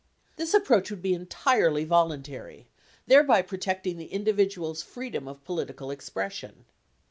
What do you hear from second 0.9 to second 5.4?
be entirely voluntary, thereby protecting the individual's freedom